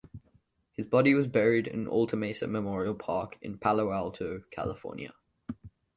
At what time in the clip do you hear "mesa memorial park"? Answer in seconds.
2.15-3.37